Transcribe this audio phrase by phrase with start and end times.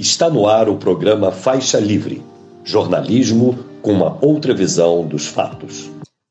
[0.00, 2.24] Está no ar o programa Faixa Livre
[2.64, 5.90] jornalismo com uma outra visão dos fatos.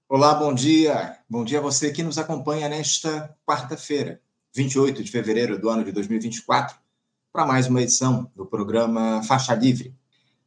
[0.10, 1.18] Olá, bom dia.
[1.30, 4.20] Bom dia a você que nos acompanha nesta quarta-feira,
[4.56, 6.78] 28 de fevereiro do ano de 2024,
[7.32, 9.94] para mais uma edição do programa Faixa Livre.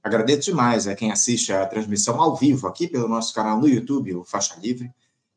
[0.02, 4.16] Agradeço demais a quem assiste a transmissão ao vivo aqui pelo nosso canal no YouTube,
[4.16, 4.90] o Faixa Livre.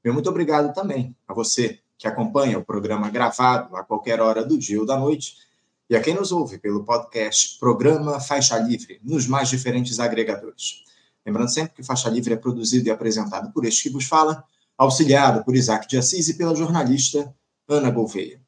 [0.04, 4.58] Meu muito obrigado também a você que acompanha o programa gravado a qualquer hora do
[4.58, 5.46] dia ou da noite
[5.90, 10.84] e a quem nos ouve pelo podcast Programa Faixa Livre, nos mais diferentes agregadores.
[11.26, 14.44] Lembrando sempre que Faixa Livre é produzido e apresentado por este que vos fala,
[14.78, 17.34] auxiliado por Isaac de Assis e pela jornalista
[17.68, 18.42] Ana Gouveia.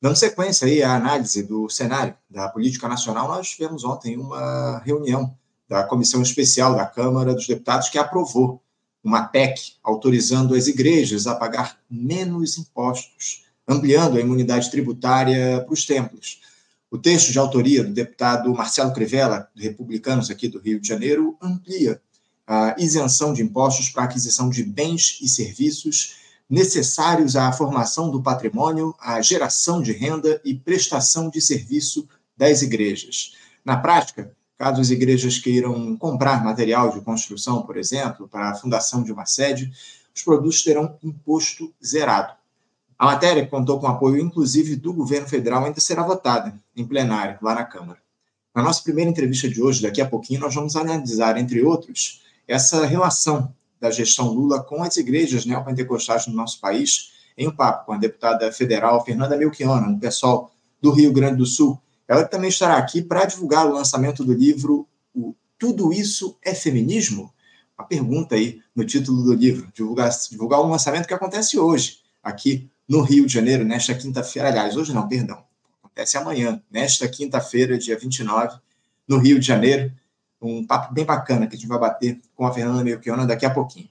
[0.00, 5.36] Dando sequência aí à análise do cenário da política nacional, nós tivemos ontem uma reunião
[5.68, 8.62] da Comissão Especial da Câmara dos Deputados que aprovou
[9.02, 15.84] uma PEC autorizando as igrejas a pagar menos impostos, ampliando a imunidade tributária para os
[15.84, 16.40] templos.
[16.90, 21.36] O texto de autoria do deputado Marcelo Crivella, de Republicanos aqui do Rio de Janeiro,
[21.40, 22.00] amplia
[22.46, 26.16] a isenção de impostos para aquisição de bens e serviços
[26.48, 33.34] necessários à formação do patrimônio, à geração de renda e prestação de serviço das igrejas.
[33.62, 39.02] Na prática, caso as igrejas queiram comprar material de construção, por exemplo, para a fundação
[39.02, 39.70] de uma sede,
[40.14, 42.37] os produtos terão imposto zerado.
[42.98, 47.38] A matéria, que contou com apoio inclusive do governo federal, ainda será votada em plenário
[47.40, 48.00] lá na Câmara.
[48.52, 52.84] Na nossa primeira entrevista de hoje, daqui a pouquinho, nós vamos analisar, entre outros, essa
[52.84, 57.92] relação da gestão Lula com as igrejas neopentecostais no nosso país, em um papo com
[57.92, 60.50] a deputada federal Fernanda Melchiona, um pessoal
[60.82, 61.80] do Rio Grande do Sul.
[62.08, 64.88] Ela também estará aqui para divulgar o lançamento do livro
[65.56, 67.32] Tudo Isso é Feminismo?
[67.78, 72.68] Uma pergunta aí no título do livro, divulgar, divulgar um lançamento que acontece hoje, aqui
[72.88, 74.48] no Rio de Janeiro, nesta quinta-feira.
[74.48, 75.44] Aliás, hoje não, perdão.
[75.82, 78.56] Acontece amanhã, nesta quinta-feira, dia 29,
[79.06, 79.92] no Rio de Janeiro.
[80.40, 83.50] Um papo bem bacana que a gente vai bater com a Fernanda Melchiona daqui a
[83.50, 83.88] pouquinho.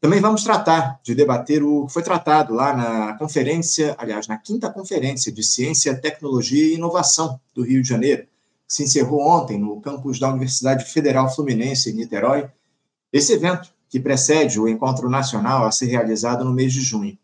[0.00, 4.70] Também vamos tratar de debater o que foi tratado lá na conferência, aliás, na quinta
[4.70, 8.24] conferência de Ciência, Tecnologia e Inovação do Rio de Janeiro,
[8.68, 12.48] que se encerrou ontem no campus da Universidade Federal Fluminense, em Niterói.
[13.12, 17.16] Esse evento, que precede o encontro nacional a ser realizado no mês de junho.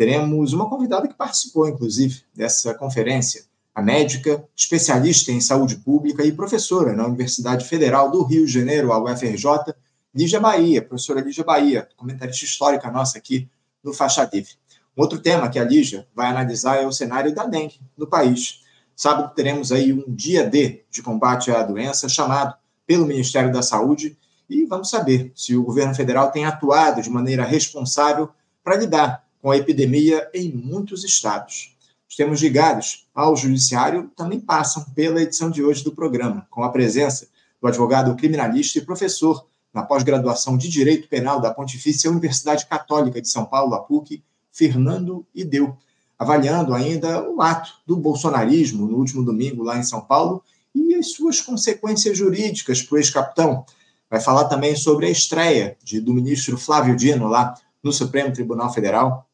[0.00, 3.44] Teremos uma convidada que participou, inclusive, dessa conferência,
[3.74, 8.94] a médica, especialista em saúde pública e professora na Universidade Federal do Rio de Janeiro,
[8.94, 9.74] a UFRJ,
[10.14, 13.46] Lígia Bahia, professora Lígia Bahia, comentarista histórica nossa aqui
[13.84, 14.52] no Faixa Livre.
[14.96, 18.62] Um outro tema que a Lígia vai analisar é o cenário da dengue no país.
[18.96, 22.54] Sábado teremos aí um dia D de combate à doença chamado
[22.86, 24.16] pelo Ministério da Saúde
[24.48, 28.30] e vamos saber se o governo federal tem atuado de maneira responsável
[28.64, 31.76] para lidar com a epidemia em muitos estados.
[32.08, 36.68] Os temas ligados ao judiciário também passam pela edição de hoje do programa, com a
[36.68, 37.28] presença
[37.60, 43.28] do advogado criminalista e professor na pós-graduação de Direito Penal da Pontifícia Universidade Católica de
[43.28, 45.76] São Paulo, a PUC, Fernando Ideu,
[46.18, 50.42] avaliando ainda o ato do bolsonarismo no último domingo lá em São Paulo
[50.74, 53.64] e as suas consequências jurídicas para o ex-capitão.
[54.10, 58.72] Vai falar também sobre a estreia de, do ministro Flávio Dino lá no Supremo Tribunal
[58.72, 59.29] Federal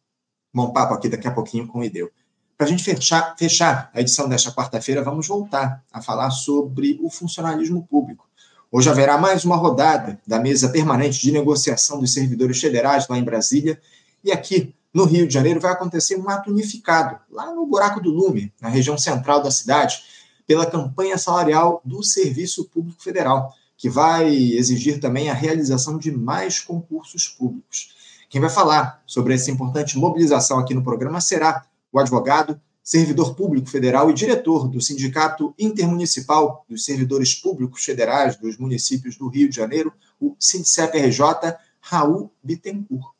[0.56, 2.10] bom papo aqui daqui a pouquinho com o Ideu.
[2.56, 7.10] Para a gente fechar, fechar a edição desta quarta-feira, vamos voltar a falar sobre o
[7.10, 8.26] funcionalismo público.
[8.72, 13.22] Hoje haverá mais uma rodada da mesa permanente de negociação dos servidores federais lá em
[13.22, 13.78] Brasília.
[14.24, 18.10] E aqui no Rio de Janeiro vai acontecer um ato unificado, lá no Buraco do
[18.10, 20.02] Lume, na região central da cidade,
[20.46, 26.60] pela campanha salarial do Serviço Público Federal, que vai exigir também a realização de mais
[26.60, 27.94] concursos públicos.
[28.36, 33.66] Quem vai falar sobre essa importante mobilização aqui no programa será o advogado, servidor público
[33.66, 39.56] federal e diretor do Sindicato Intermunicipal dos Servidores Públicos Federais dos municípios do Rio de
[39.56, 43.14] Janeiro, o SINDCEP-RJ, Raul Bittencourt.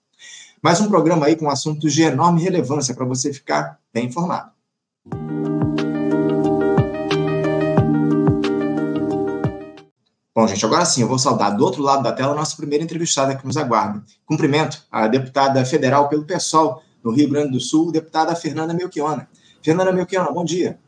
[0.60, 4.50] Mais um programa aí com assuntos de enorme relevância para você ficar bem informado.
[10.37, 12.85] Bom, gente, agora sim, eu vou saudar do outro lado da tela a nossa primeira
[12.85, 14.05] entrevistada que nos aguarda.
[14.27, 19.27] Cumprimento a deputada federal pelo PSOL no Rio Grande do Sul, deputada Fernanda Melchiona.
[19.62, 20.79] Fernanda Melchiona, bom dia.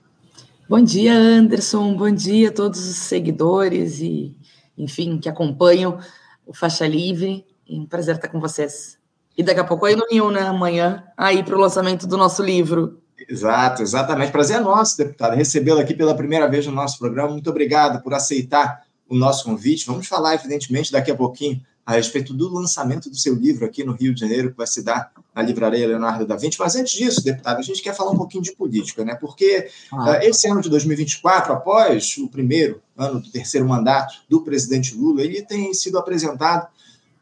[0.68, 1.96] Bom dia, Anderson.
[1.96, 4.36] Bom dia a todos os seguidores e,
[4.76, 5.98] enfim, que acompanham
[6.46, 7.46] o Faixa Livre.
[7.66, 8.98] É um prazer estar com vocês.
[9.34, 10.42] E daqui a pouco aí no Rio, né?
[10.42, 13.00] Amanhã, aí para o lançamento do nosso livro.
[13.26, 14.30] Exato, exatamente.
[14.30, 17.30] Prazer é nosso, deputada, recebê-la aqui pela primeira vez no nosso programa.
[17.30, 19.86] Muito obrigado por aceitar o nosso convite.
[19.86, 23.92] Vamos falar, evidentemente, daqui a pouquinho a respeito do lançamento do seu livro aqui no
[23.92, 26.58] Rio de Janeiro, que vai se dar na Livraria Leonardo da Vinci.
[26.58, 29.14] Mas antes disso, deputado, a gente quer falar um pouquinho de política, né?
[29.14, 30.10] Porque ah.
[30.10, 35.22] uh, esse ano de 2024, após o primeiro ano do terceiro mandato do presidente Lula,
[35.22, 36.68] ele tem sido apresentado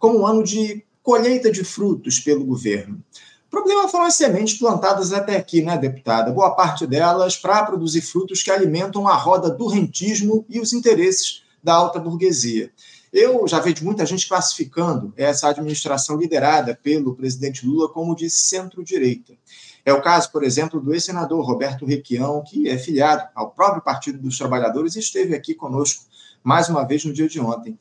[0.00, 3.00] como um ano de colheita de frutos pelo governo.
[3.46, 6.32] O problema foram as sementes plantadas até aqui, né, deputada?
[6.32, 11.45] Boa parte delas para produzir frutos que alimentam a roda do rentismo e os interesses
[11.66, 12.70] da alta burguesia.
[13.12, 19.34] Eu já vejo muita gente classificando essa administração liderada pelo presidente Lula como de centro-direita.
[19.84, 24.18] É o caso, por exemplo, do ex-senador Roberto Requião, que é filiado ao próprio Partido
[24.18, 26.04] dos Trabalhadores e esteve aqui conosco
[26.40, 27.76] mais uma vez no dia de ontem.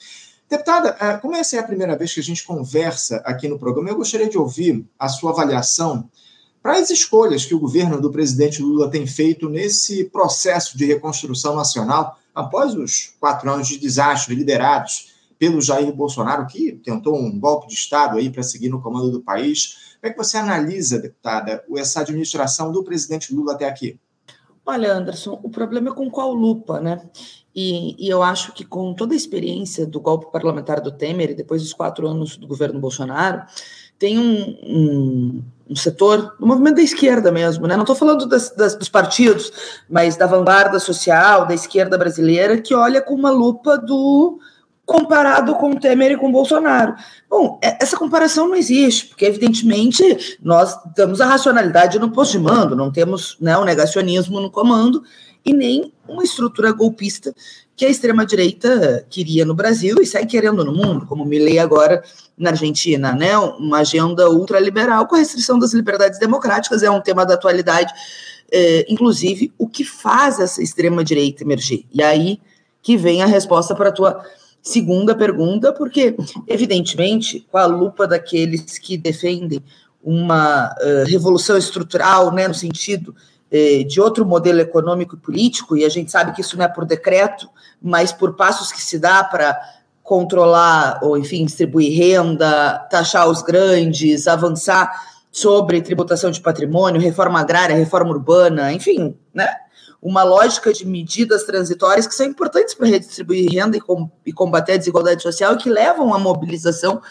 [0.50, 3.90] Deputada, é, como essa é a primeira vez que a gente conversa aqui no programa,
[3.90, 6.10] eu gostaria de ouvir a sua avaliação
[6.60, 11.56] para as escolhas que o governo do presidente Lula tem feito nesse processo de reconstrução
[11.56, 17.68] nacional após os quatro anos de desastre liderados pelo Jair Bolsonaro, que tentou um golpe
[17.68, 19.96] de Estado aí para seguir no comando do país.
[20.00, 24.00] Como é que você analisa, deputada, essa administração do presidente Lula até aqui?
[24.66, 27.08] Olha, Anderson, o problema é com qual lupa, né?
[27.56, 31.36] E, e, eu acho que com toda a experiência do golpe parlamentar do Temer e
[31.36, 33.46] depois dos quatro anos do governo Bolsonaro,
[33.98, 37.76] tem um, um, um setor do movimento da esquerda mesmo, né?
[37.76, 39.52] Não estou falando das, das, dos partidos,
[39.90, 44.40] mas da vanguarda social, da esquerda brasileira, que olha com uma lupa do
[44.86, 46.94] comparado com Temer e com Bolsonaro.
[47.30, 52.40] Bom, é, essa comparação não existe, porque evidentemente nós damos a racionalidade no posto de
[52.40, 55.04] mando, não temos né, o negacionismo no comando,
[55.46, 57.34] e nem uma estrutura golpista
[57.76, 62.04] que a extrema-direita queria no Brasil e sai querendo no mundo, como Milley agora
[62.38, 63.38] na Argentina, né?
[63.38, 67.94] Uma agenda ultraliberal com a restrição das liberdades democráticas é um tema da atualidade,
[68.52, 71.86] é, inclusive o que faz essa extrema-direita emergir.
[71.94, 72.40] E aí
[72.82, 74.24] que vem a resposta para a tua
[74.62, 76.16] segunda pergunta, porque,
[76.48, 79.62] evidentemente, com a lupa daqueles que defendem
[80.04, 83.16] uma uh, revolução estrutural, né, no sentido
[83.88, 86.86] de outro modelo econômico e político, e a gente sabe que isso não é por
[86.86, 87.50] decreto,
[87.82, 89.60] mas por passos que se dá para
[90.04, 94.92] controlar, ou enfim, distribuir renda, taxar os grandes, avançar
[95.32, 99.50] sobre tributação de patrimônio, reforma agrária, reforma urbana, enfim, né?
[100.02, 104.74] Uma lógica de medidas transitórias que são importantes para redistribuir renda e, com, e combater
[104.74, 107.02] a desigualdade social e que levam à mobilização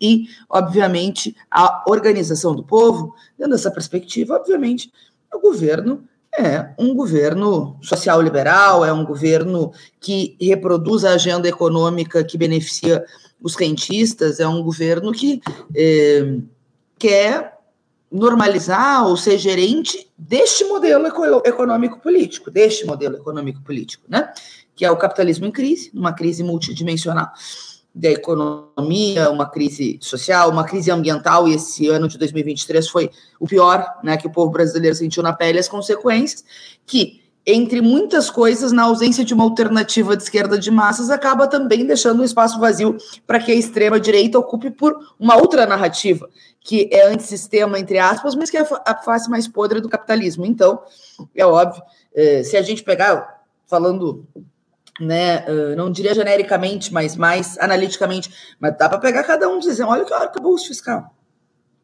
[0.00, 3.14] e, obviamente, à organização do povo.
[3.36, 4.92] Dentro dessa perspectiva, obviamente,
[5.36, 6.04] o governo
[6.38, 13.04] é um governo social-liberal, é um governo que reproduz a agenda econômica que beneficia
[13.40, 15.40] os rentistas, é um governo que
[15.74, 16.38] é,
[16.98, 17.56] quer
[18.10, 21.06] normalizar ou ser gerente deste modelo
[21.44, 24.32] econômico-político, deste modelo econômico-político, né?
[24.74, 27.28] Que é o capitalismo em crise, uma crise multidimensional
[27.96, 33.10] da economia, uma crise social, uma crise ambiental, e esse ano de 2023 foi
[33.40, 36.44] o pior né, que o povo brasileiro sentiu na pele, as consequências,
[36.84, 41.86] que, entre muitas coisas, na ausência de uma alternativa de esquerda de massas, acaba também
[41.86, 46.28] deixando um espaço vazio para que a extrema-direita ocupe por uma outra narrativa,
[46.60, 50.44] que é antissistema, entre aspas, mas que é a face mais podre do capitalismo.
[50.44, 50.80] Então,
[51.34, 51.82] é óbvio,
[52.14, 54.26] eh, se a gente pegar, falando
[55.00, 59.60] né, uh, não diria genericamente, mas mais analiticamente, mas dá para pegar cada um e
[59.60, 61.14] dizer, olha que arcabouço fiscal.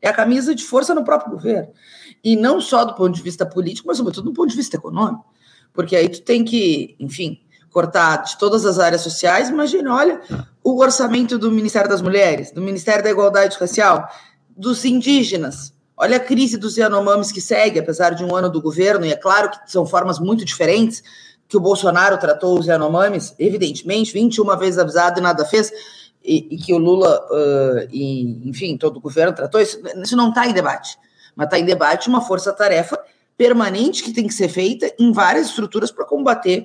[0.00, 1.68] É a camisa de força no próprio governo.
[2.24, 5.24] E não só do ponto de vista político, mas sobretudo do ponto de vista econômico.
[5.72, 9.48] Porque aí tu tem que, enfim, cortar de todas as áreas sociais.
[9.48, 10.20] Imagina, olha
[10.62, 14.08] o orçamento do Ministério das Mulheres, do Ministério da Igualdade Racial,
[14.56, 15.72] dos indígenas.
[15.96, 19.16] Olha a crise dos Yanomamis que segue, apesar de um ano do governo, e é
[19.16, 21.02] claro que são formas muito diferentes,
[21.52, 25.70] que o Bolsonaro tratou os Yanomamis, evidentemente, 21 vezes avisado e nada fez,
[26.24, 30.30] e, e que o Lula, uh, e, enfim, todo o governo tratou isso, isso não
[30.30, 30.96] está em debate.
[31.36, 32.98] Mas está em debate uma força-tarefa
[33.36, 36.64] permanente que tem que ser feita em várias estruturas para combater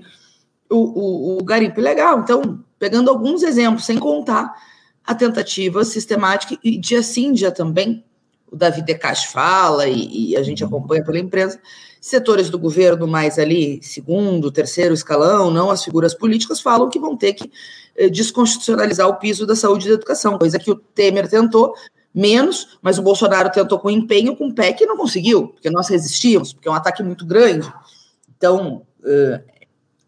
[0.69, 2.19] o, o, o garimpo ilegal.
[2.19, 4.53] Então, pegando alguns exemplos, sem contar
[5.03, 8.05] a tentativa sistemática e dia sim, dia também,
[8.51, 11.59] o Davi Decache fala e, e, a gente acompanha pela empresa,
[11.99, 17.17] setores do governo mais ali, segundo, terceiro escalão, não as figuras políticas, falam que vão
[17.17, 17.51] ter que
[17.95, 21.73] eh, desconstitucionalizar o piso da saúde e da educação, coisa que o Temer tentou,
[22.13, 26.53] menos, mas o Bolsonaro tentou com empenho, com PEC e não conseguiu, porque nós resistimos,
[26.53, 27.71] porque é um ataque muito grande.
[28.37, 29.43] Então, eh,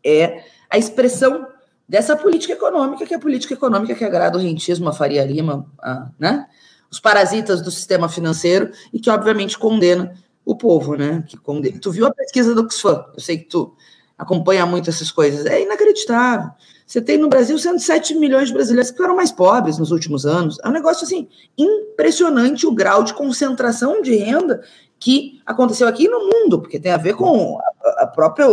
[0.03, 1.47] é a expressão
[1.87, 5.65] dessa política econômica, que é a política econômica que agrada o rentismo, a Faria Lima,
[5.81, 6.47] a, né?
[6.91, 10.13] Os parasitas do sistema financeiro e que, obviamente, condena
[10.45, 11.23] o povo, né?
[11.27, 11.79] Que condena.
[11.79, 13.05] Tu viu a pesquisa do Oxfam?
[13.13, 13.75] Eu sei que tu
[14.17, 15.45] acompanha muito essas coisas.
[15.45, 16.49] É inacreditável.
[16.85, 20.57] Você tem no Brasil 107 milhões de brasileiros que ficaram mais pobres nos últimos anos.
[20.63, 24.63] É um negócio assim impressionante o grau de concentração de renda
[24.99, 28.47] que aconteceu aqui no mundo, porque tem a ver com a, a própria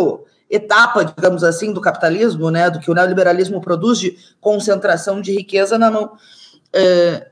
[0.51, 5.79] etapa, digamos assim, do capitalismo, né, do que o neoliberalismo produz de concentração de riqueza
[5.79, 6.13] na mão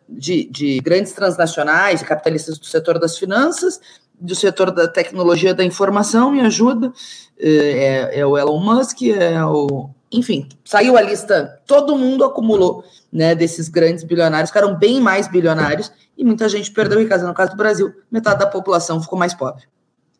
[0.09, 3.81] de, de grandes transnacionais e capitalistas do setor das finanças,
[4.19, 6.93] do setor da tecnologia da informação, me ajuda,
[7.39, 13.35] é, é, o Elon Musk, é o enfim, saiu a lista, todo mundo acumulou, né,
[13.35, 17.27] desses grandes bilionários, ficaram bem mais bilionários, e muita gente perdeu riqueza.
[17.27, 19.65] No caso do Brasil, metade da população ficou mais pobre.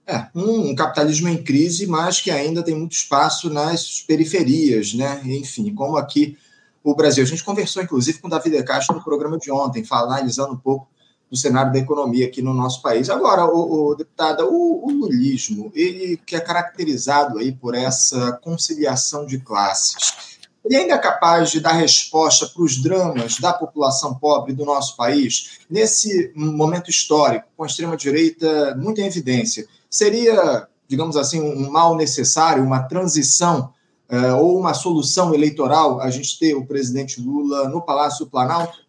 [0.07, 5.21] É, um, capitalismo em crise, mas que ainda tem muito espaço nas periferias, né?
[5.25, 6.37] Enfim, como aqui
[6.85, 7.25] o Brasil.
[7.25, 10.59] A gente conversou, inclusive, com o Davi De Castro no programa de ontem, analisando um
[10.59, 10.87] pouco
[11.31, 13.09] do cenário da economia aqui no nosso país.
[13.09, 19.25] Agora, o, o deputada, o, o, lulismo, ele que é caracterizado aí por essa conciliação
[19.25, 24.53] de classes, ele ainda é capaz de dar resposta para os dramas da população pobre
[24.53, 29.67] do nosso país nesse momento histórico, com a extrema-direita muito em evidência?
[29.91, 33.73] Seria, digamos assim, um mal necessário, uma transição
[34.15, 38.85] uh, ou uma solução eleitoral a gente ter o presidente Lula no Palácio Planalto?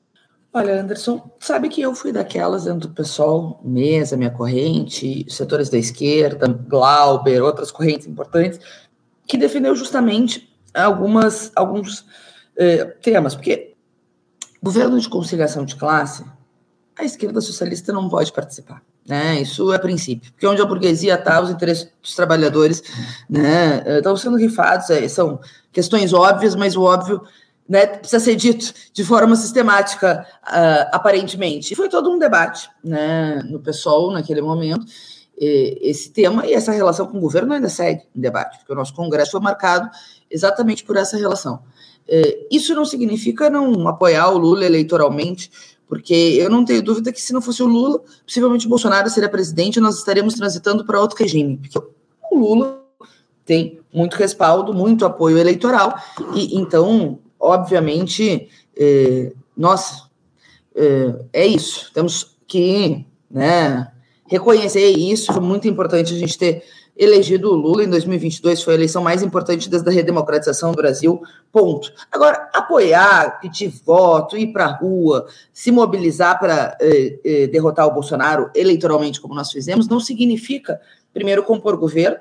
[0.53, 5.77] Olha, Anderson, sabe que eu fui daquelas dentro do pessoal, mesa, minha corrente, setores da
[5.77, 8.59] esquerda, Glauber, outras correntes importantes,
[9.27, 12.05] que defendeu justamente algumas, alguns
[12.55, 13.75] eh, temas, porque
[14.63, 16.23] governo de conciliação de classe,
[16.97, 18.81] a esquerda socialista não pode participar.
[19.07, 19.41] Né?
[19.41, 20.31] Isso é princípio.
[20.31, 22.81] Porque onde a burguesia está, os interesses dos trabalhadores
[23.29, 24.89] né, estão sendo rifados.
[24.89, 25.39] É, são
[25.71, 27.21] questões óbvias, mas o óbvio
[27.67, 31.73] né, precisa ser dito de forma sistemática, uh, aparentemente.
[31.73, 34.85] E foi todo um debate né, no PSOL naquele momento,
[35.37, 38.93] esse tema e essa relação com o governo ainda segue em debate, porque o nosso
[38.93, 39.89] Congresso foi marcado
[40.31, 41.61] exatamente por essa relação.
[42.49, 45.51] isso não significa não apoiar o Lula eleitoralmente,
[45.87, 49.29] porque eu não tenho dúvida que se não fosse o Lula, possivelmente o Bolsonaro seria
[49.29, 51.79] presidente e nós estaríamos transitando para outro regime, porque
[52.31, 52.83] o Lula
[53.45, 55.95] tem muito respaldo, muito apoio eleitoral,
[56.33, 60.09] e então obviamente, é, nossa,
[60.75, 61.91] é, é, isso.
[61.93, 63.91] Temos que né,
[64.27, 65.31] reconhecer isso.
[65.31, 66.63] Foi muito importante a gente ter
[66.97, 68.63] elegido o Lula em 2022.
[68.63, 71.21] Foi a eleição mais importante desde a redemocratização do Brasil.
[71.51, 71.91] Ponto.
[72.11, 77.93] Agora, apoiar, pedir voto, ir para a rua, se mobilizar para é, é, derrotar o
[77.93, 80.79] Bolsonaro eleitoralmente, como nós fizemos, não significa
[81.15, 82.17] primeiro, compor governo,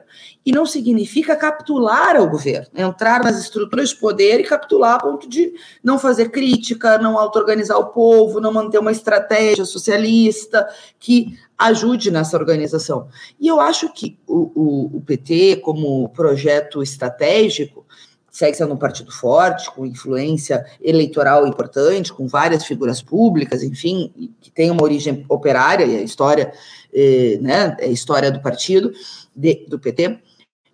[0.46, 5.28] e não significa capitular ao governo, entrar nas estruturas de poder e capitular a ponto
[5.28, 10.64] de não fazer crítica, não auto-organizar o povo, não manter uma estratégia socialista
[11.00, 13.08] que ajude nessa organização.
[13.40, 17.84] E eu acho que o, o, o PT, como projeto estratégico,
[18.34, 24.50] segue sendo um partido forte, com influência eleitoral importante, com várias figuras públicas, enfim, que
[24.50, 26.52] tem uma origem operária, e a história,
[26.92, 28.92] eh, né, é a história do partido,
[29.36, 30.18] de, do PT,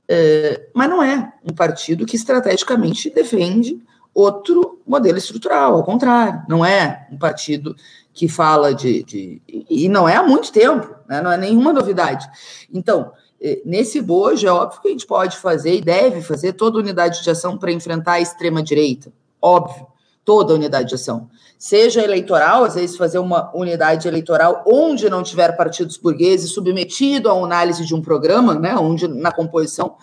[0.09, 3.79] eh, mas não é um partido que estrategicamente defende
[4.15, 7.77] outro modelo estrutural, ao contrário, não é um partido
[8.15, 9.03] que fala de.
[9.05, 12.27] de e não é há muito tempo, né, não é nenhuma novidade.
[12.73, 13.30] Então, é,
[13.65, 17.31] nesse bojo, é óbvio que a gente pode fazer e deve fazer toda unidade de
[17.31, 19.13] ação para enfrentar a extrema-direita.
[19.41, 19.87] Óbvio,
[20.25, 21.29] toda unidade de ação.
[21.59, 27.33] Seja eleitoral, às vezes fazer uma unidade eleitoral onde não tiver partidos burgueses submetido à
[27.33, 29.97] análise de um programa, né, onde na composição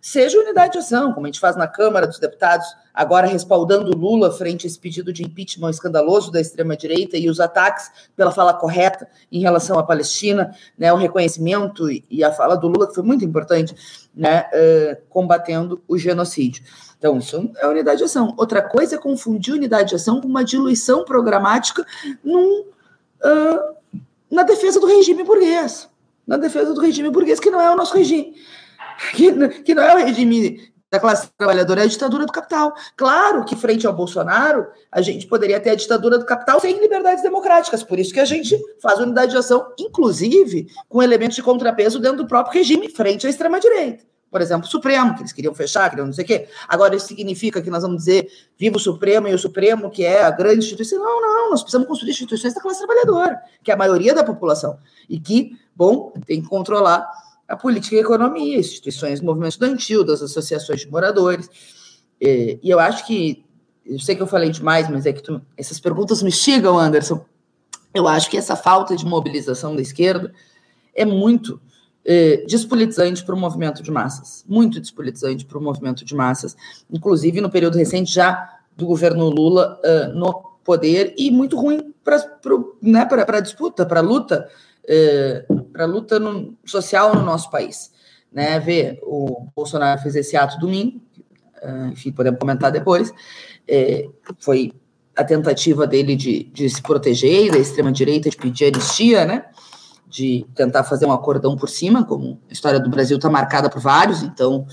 [0.00, 2.66] seja unidade de ação, como a gente faz na Câmara dos Deputados,
[2.96, 7.90] agora respaldando Lula frente a esse pedido de impeachment escandaloso da extrema-direita e os ataques
[8.16, 12.88] pela fala correta em relação à Palestina, né, o reconhecimento e a fala do Lula,
[12.88, 16.64] que foi muito importante, né, uh, combatendo o genocídio.
[16.98, 18.32] Então, isso é unidade de ação.
[18.38, 21.86] Outra coisa é confundir unidade de ação com uma diluição programática
[22.24, 23.76] num, uh,
[24.30, 25.88] na defesa do regime burguês.
[26.26, 28.34] Na defesa do regime burguês, que não é o nosso regime
[29.14, 32.74] que, que não é o regime da classe trabalhadora, é a ditadura do capital.
[32.96, 37.22] Claro que, frente ao Bolsonaro, a gente poderia ter a ditadura do capital sem liberdades
[37.22, 42.00] democráticas, por isso que a gente faz unidade de ação, inclusive com elementos de contrapeso
[42.00, 44.04] dentro do próprio regime, frente à extrema-direita.
[44.30, 46.48] Por exemplo, o Supremo, que eles queriam fechar, queriam não sei o quê.
[46.68, 50.22] Agora, isso significa que nós vamos dizer viva o Supremo e o Supremo, que é
[50.22, 50.98] a grande instituição.
[50.98, 54.78] Não, não, nós precisamos construir instituições da classe trabalhadora, que é a maioria da população,
[55.08, 57.08] e que, bom, tem que controlar
[57.48, 61.48] a política e a economia, instituições do movimento estudantil, das associações de moradores.
[62.20, 63.44] E, e eu acho que,
[63.84, 67.24] eu sei que eu falei demais, mas é que tu, essas perguntas me instigam, Anderson.
[67.94, 70.32] Eu acho que essa falta de mobilização da esquerda
[70.94, 71.60] é muito
[72.08, 76.56] eh, despolitizante para o movimento de massas, muito despolitizante para o movimento de massas,
[76.88, 82.18] inclusive no período recente já do governo Lula uh, no poder e muito ruim para
[82.80, 84.48] né, a disputa, para a luta,
[84.84, 87.92] uh, para a luta no, social no nosso país.
[88.32, 91.00] Né, ver, o Bolsonaro fez esse ato domingo,
[91.62, 93.12] uh, enfim, podemos comentar depois,
[93.68, 94.08] é,
[94.40, 94.72] foi
[95.14, 99.46] a tentativa dele de, de se proteger da extrema-direita, de pedir anistia, né?
[100.08, 103.80] De tentar fazer um acordão por cima, como a história do Brasil está marcada por
[103.80, 104.66] vários, então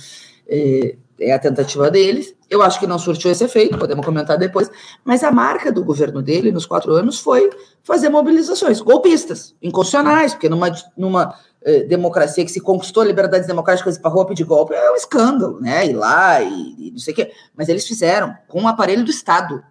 [0.48, 0.98] é,
[1.30, 2.36] é, a tentativa deles.
[2.50, 4.70] Eu acho que não surtiu esse efeito, podemos comentar depois,
[5.03, 7.50] mas a marca do governo dele nos quatro anos foi
[7.84, 14.12] fazer mobilizações golpistas, inconstitucionais, porque numa, numa eh, democracia que se conquistou liberdades democráticas para
[14.12, 15.88] roupa de golpe é um escândalo, né?
[15.88, 17.32] Ir lá e, e não sei o quê.
[17.56, 19.63] Mas eles fizeram com o aparelho do Estado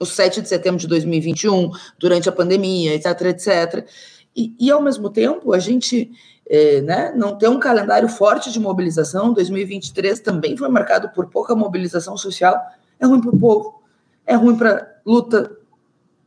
[0.00, 3.88] o 7 de setembro de 2021, durante a pandemia, etc, etc.
[4.36, 6.12] E, e ao mesmo tempo, a gente
[6.48, 9.32] é, né, não tem um calendário forte de mobilização.
[9.32, 12.58] 2023 também foi marcado por pouca mobilização social.
[12.98, 13.82] É ruim para o povo,
[14.26, 15.58] é ruim para luta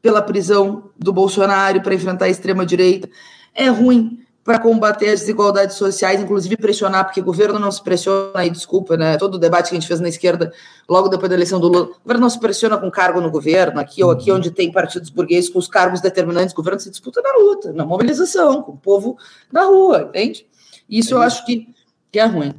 [0.01, 3.09] pela prisão do Bolsonaro, para enfrentar a extrema-direita,
[3.53, 8.43] é ruim para combater as desigualdades sociais, inclusive pressionar, porque o governo não se pressiona,
[8.43, 9.17] e desculpa, né?
[9.17, 10.51] Todo o debate que a gente fez na esquerda,
[10.89, 13.79] logo depois da eleição do Lula, o governo não se pressiona com cargo no governo,
[13.79, 14.37] aqui ou aqui, uhum.
[14.37, 17.85] onde tem partidos burgueses com os cargos determinantes, o governo se disputa na luta, na
[17.85, 19.15] mobilização, com o povo
[19.51, 20.45] na rua, entende?
[20.89, 21.67] Isso é eu acho que,
[22.11, 22.53] que é ruim.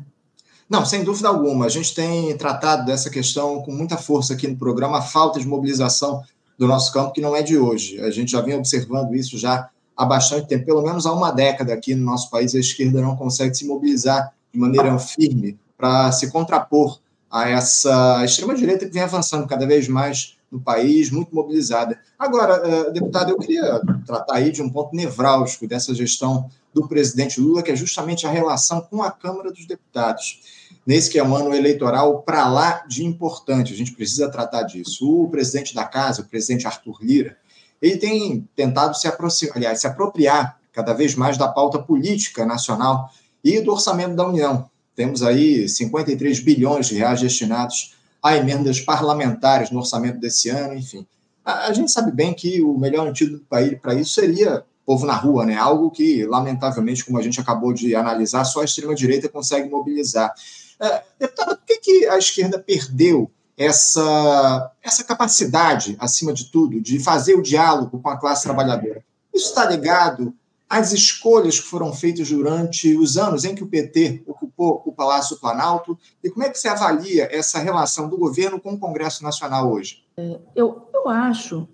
[0.70, 1.66] Não, sem dúvida alguma.
[1.66, 5.46] A gente tem tratado dessa questão com muita força aqui no programa, a falta de
[5.46, 6.22] mobilização
[6.56, 8.00] do nosso campo, que não é de hoje.
[8.00, 9.68] A gente já vem observando isso já
[10.02, 13.16] há bastante tempo, pelo menos há uma década aqui no nosso país, a esquerda não
[13.16, 19.46] consegue se mobilizar de maneira firme para se contrapor a essa extrema-direita que vem avançando
[19.46, 21.98] cada vez mais no país, muito mobilizada.
[22.18, 27.40] Agora, eh, deputado, eu queria tratar aí de um ponto nevrálgico dessa gestão do presidente
[27.40, 30.40] Lula, que é justamente a relação com a Câmara dos Deputados.
[30.86, 35.22] Nesse que é um ano eleitoral para lá de importante, a gente precisa tratar disso.
[35.22, 37.36] O presidente da casa, o presidente Arthur Lira,
[37.82, 43.10] ele tem tentado se aproximar, aliás, se apropriar cada vez mais da pauta política nacional
[43.42, 44.70] e do orçamento da União.
[44.94, 51.04] Temos aí 53 bilhões de reais destinados a emendas parlamentares no orçamento desse ano, enfim.
[51.44, 53.44] A, a gente sabe bem que o melhor antídoto
[53.80, 55.56] para isso seria povo na rua, né?
[55.56, 60.32] Algo que, lamentavelmente, como a gente acabou de analisar, só a extrema-direita consegue mobilizar.
[60.78, 63.30] É, deputado, por que, que a esquerda perdeu
[63.62, 69.04] essa, essa capacidade, acima de tudo, de fazer o diálogo com a classe trabalhadora.
[69.32, 70.34] Isso está ligado
[70.72, 75.38] às escolhas que foram feitas durante os anos em que o PT ocupou o Palácio
[75.38, 75.98] Planalto?
[76.24, 80.02] E como é que você avalia essa relação do governo com o Congresso Nacional hoje?
[80.16, 81.68] É, eu, eu acho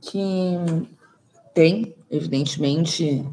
[0.00, 0.54] que
[1.52, 3.26] tem, evidentemente,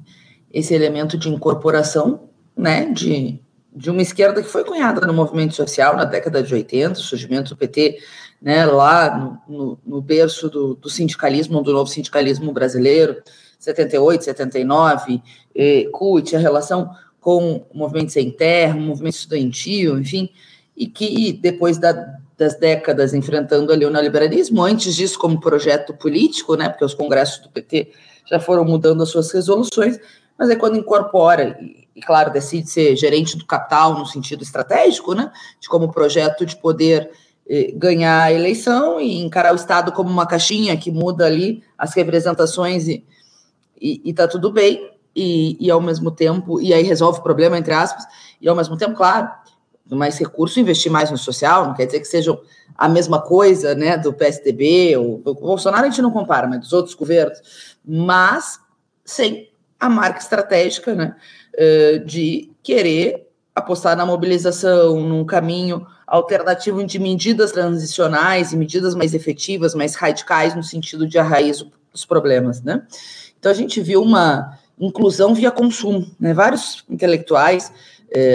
[0.52, 3.40] esse elemento de incorporação, né, de
[3.76, 7.50] de uma esquerda que foi cunhada no movimento social na década de 80, o surgimento
[7.50, 8.00] do PT,
[8.42, 13.22] né, lá no, no, no berço do, do, sindicalismo, do novo sindicalismo brasileiro,
[13.58, 15.22] 78, 79,
[15.56, 16.90] eh, CUT, a relação
[17.22, 20.30] com o movimento sem terra, o movimento estudantil, enfim,
[20.76, 21.94] e que depois da,
[22.38, 27.42] das décadas enfrentando ali o neoliberalismo, antes disso como projeto político, né, porque os congressos
[27.42, 27.92] do PT
[28.30, 29.98] já foram mudando as suas resoluções,
[30.38, 31.58] mas é quando incorpora
[31.96, 36.56] e, claro, decide ser gerente do capital no sentido estratégico, né, de como projeto de
[36.56, 37.12] poder
[37.48, 41.94] eh, ganhar a eleição e encarar o Estado como uma caixinha que muda ali as
[41.94, 43.06] representações e,
[43.80, 47.58] e, e tá tudo bem, e, e ao mesmo tempo, e aí resolve o problema,
[47.58, 48.06] entre aspas,
[48.42, 49.30] e ao mesmo tempo, claro,
[49.92, 52.42] mais recurso, investir mais no social, não quer dizer que sejam
[52.76, 56.74] a mesma coisa, né, do PSDB, ou o Bolsonaro a gente não compara, mas dos
[56.74, 57.40] outros governos,
[57.86, 58.60] mas
[59.06, 61.16] sem a marca estratégica né,
[62.06, 69.76] de querer apostar na mobilização, num caminho alternativo de medidas transicionais e medidas mais efetivas,
[69.76, 71.64] mais radicais no sentido de arraiz
[71.94, 72.82] os problemas, né?
[73.40, 76.34] Então a gente viu uma inclusão via consumo, né?
[76.34, 77.72] Vários intelectuais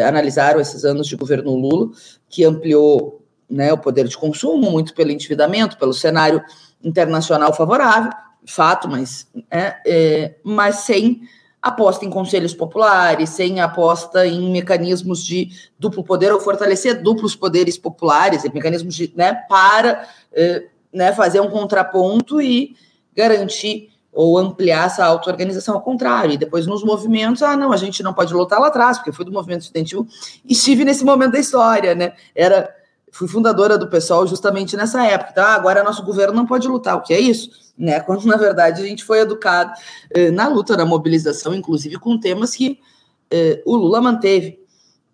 [0.07, 1.91] analisaram esses anos de governo Lula,
[2.29, 6.43] que ampliou né, o poder de consumo muito pelo endividamento, pelo cenário
[6.83, 8.13] internacional favorável,
[8.47, 11.23] fato, mas, é, é, mas sem
[11.69, 17.79] aposta em conselhos populares, sem aposta em mecanismos de duplo poder ou fortalecer duplos poderes
[17.79, 22.75] populares, mecanismos de, né, para é, né, fazer um contraponto e
[23.15, 26.33] garantir ou ampliar essa auto-organização ao contrário.
[26.33, 29.25] E depois nos movimentos, ah, não, a gente não pode lutar lá atrás, porque fui
[29.25, 30.07] do movimento estudantil
[30.45, 32.15] e estive nesse momento da história, né?
[32.35, 32.69] Era
[33.13, 35.43] fui fundadora do pessoal justamente nessa época.
[35.43, 36.97] Ah, agora nosso governo não pode lutar.
[36.97, 37.51] O que é isso?
[37.77, 38.01] Né?
[38.03, 39.73] Quando, na verdade, a gente foi educado
[40.11, 42.79] eh, na luta, na mobilização, inclusive com temas que
[43.31, 44.59] eh, o Lula manteve,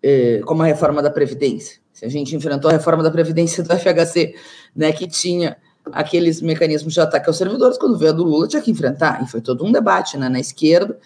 [0.01, 1.79] eh, como a reforma da Previdência.
[1.93, 4.35] Se a gente enfrentou a reforma da Previdência do FHC,
[4.75, 5.57] né, que tinha
[5.91, 9.23] aqueles mecanismos de ataque aos servidores, quando veio a do Lula, tinha que enfrentar.
[9.23, 10.97] E foi todo um debate né, na esquerda,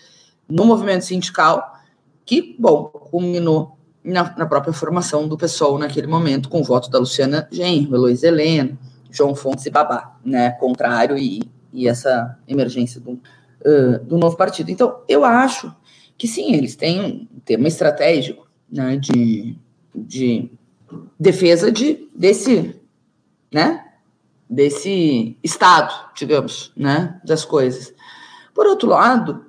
[0.48, 1.76] no movimento sindical,
[2.26, 7.00] que, bom, culminou na, na, própria formação do PSOL naquele momento, com o voto da
[7.00, 8.78] Luciana Genro, Heloísa Helena,
[9.12, 11.42] João Fontes e Babá, né, contrário e,
[11.74, 14.70] e essa emergência do, uh, do novo partido.
[14.72, 15.74] Então, eu acho
[16.18, 19.58] que sim, eles têm um tema estratégico né, de,
[19.96, 20.52] de
[21.20, 22.76] defesa de, desse,
[23.52, 23.86] né,
[24.50, 27.94] desse estado, digamos, né, das coisas.
[28.54, 29.46] Por outro lado,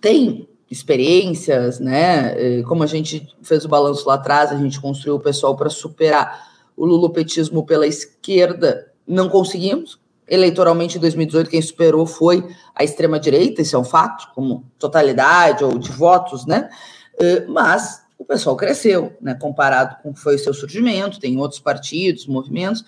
[0.00, 2.62] tem experiências, né?
[2.62, 6.48] Como a gente fez o balanço lá atrás, a gente construiu o pessoal para superar
[6.76, 9.98] o lulopetismo pela esquerda, não conseguimos.
[10.28, 15.76] Eleitoralmente, em 2018, quem superou foi a extrema-direita, isso é um fato, como totalidade ou
[15.76, 16.70] de votos, né?
[17.48, 19.34] Mas o pessoal cresceu, né?
[19.34, 22.84] Comparado com o que foi o seu surgimento, tem outros partidos, movimentos,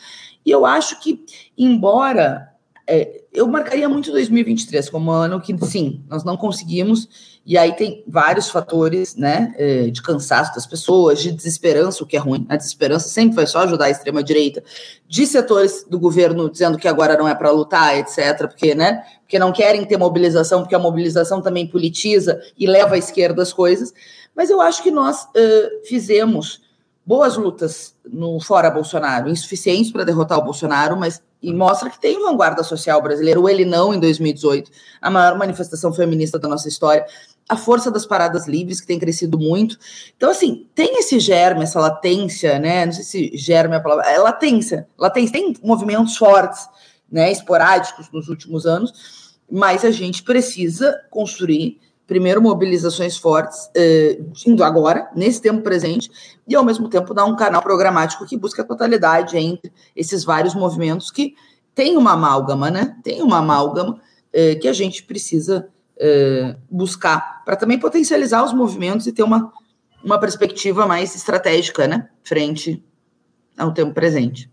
[0.46, 1.24] e eu acho que,
[1.58, 2.51] embora
[2.86, 8.04] é, eu marcaria muito 2023 como ano que, sim, nós não conseguimos, e aí tem
[8.06, 12.56] vários fatores, né, é, de cansaço das pessoas, de desesperança, o que é ruim, a
[12.56, 14.62] desesperança sempre vai só ajudar a extrema-direita,
[15.08, 19.38] de setores do governo dizendo que agora não é para lutar, etc., porque, né, porque
[19.38, 23.94] não querem ter mobilização, porque a mobilização também politiza e leva à esquerda as coisas,
[24.34, 26.60] mas eu acho que nós uh, fizemos
[27.04, 32.20] boas lutas no fora Bolsonaro, insuficientes para derrotar o Bolsonaro, mas e mostra que tem
[32.20, 37.04] vanguarda social brasileira, o Ele Não, em 2018, a maior manifestação feminista da nossa história,
[37.48, 39.76] a força das paradas livres, que tem crescido muito.
[40.16, 42.86] Então, assim, tem esse germe, essa latência, né?
[42.86, 44.86] Não sei se germe é a palavra, é latência.
[44.96, 46.66] Latência, tem movimentos fortes,
[47.10, 47.30] né?
[47.32, 51.80] Esporádicos nos últimos anos, mas a gente precisa construir
[52.12, 56.10] primeiro, mobilizações fortes, eh, indo agora, nesse tempo presente,
[56.46, 60.54] e ao mesmo tempo dar um canal programático que busca a totalidade entre esses vários
[60.54, 61.34] movimentos que
[61.74, 62.98] tem uma amálgama, né?
[63.02, 63.98] Tem uma amálgama
[64.30, 69.50] eh, que a gente precisa eh, buscar para também potencializar os movimentos e ter uma,
[70.04, 72.10] uma perspectiva mais estratégica, né?
[72.22, 72.84] Frente
[73.56, 74.50] ao tempo presente.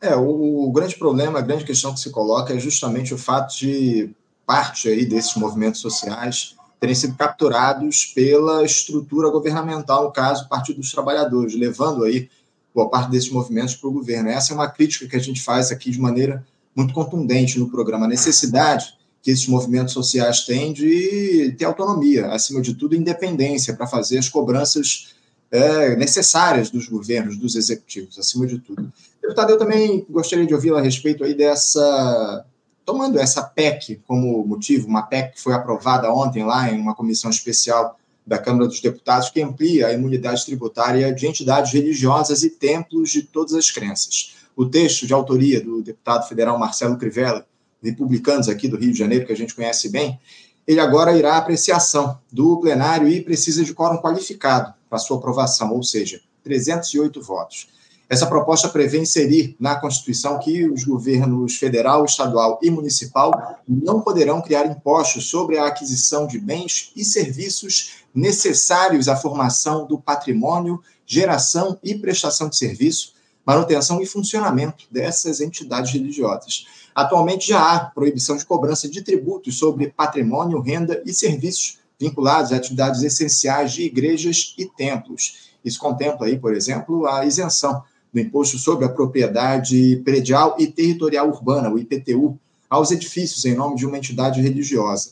[0.00, 3.54] É, o, o grande problema, a grande questão que se coloca é justamente o fato
[3.58, 4.10] de
[4.46, 6.53] parte aí desses movimentos sociais
[6.84, 12.28] terem sido capturados pela estrutura governamental, no caso, o Partido dos Trabalhadores, levando aí
[12.74, 14.28] boa parte desses movimentos para o governo.
[14.28, 16.44] Essa é uma crítica que a gente faz aqui de maneira
[16.76, 18.04] muito contundente no programa.
[18.04, 23.86] A necessidade que esses movimentos sociais têm de ter autonomia, acima de tudo, independência para
[23.86, 25.14] fazer as cobranças
[25.50, 28.92] é, necessárias dos governos, dos executivos, acima de tudo.
[29.22, 32.44] Deputado, eu também gostaria de ouvir a respeito aí dessa
[32.84, 37.30] tomando essa PEC como motivo, uma PEC que foi aprovada ontem lá em uma comissão
[37.30, 43.10] especial da Câmara dos Deputados, que amplia a imunidade tributária de entidades religiosas e templos
[43.10, 44.36] de todas as crenças.
[44.56, 47.46] O texto de autoria do deputado federal Marcelo Crivella,
[47.82, 50.18] republicanos aqui do Rio de Janeiro, que a gente conhece bem,
[50.66, 55.72] ele agora irá à apreciação do plenário e precisa de quórum qualificado para sua aprovação,
[55.72, 57.68] ou seja, 308 votos.
[58.08, 64.42] Essa proposta prevê inserir na Constituição que os governos federal, estadual e municipal não poderão
[64.42, 71.78] criar impostos sobre a aquisição de bens e serviços necessários à formação do patrimônio, geração
[71.82, 73.14] e prestação de serviço,
[73.44, 76.66] manutenção e funcionamento dessas entidades religiosas.
[76.94, 82.56] Atualmente já há proibição de cobrança de tributos sobre patrimônio, renda e serviços vinculados a
[82.56, 85.52] atividades essenciais de igrejas e templos.
[85.64, 87.82] Isso contempla aí, por exemplo, a isenção
[88.14, 92.38] do Imposto sobre a Propriedade Predial e Territorial Urbana, o IPTU,
[92.70, 95.10] aos edifícios em nome de uma entidade religiosa.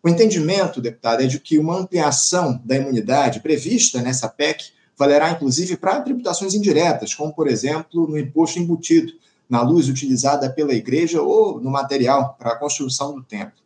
[0.00, 5.76] O entendimento, deputado, é de que uma ampliação da imunidade prevista nessa PEC valerá inclusive
[5.76, 9.12] para tributações indiretas, como, por exemplo, no imposto embutido
[9.50, 13.58] na luz utilizada pela igreja ou no material para a construção do templo.